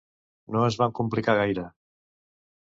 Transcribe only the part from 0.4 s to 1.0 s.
No es van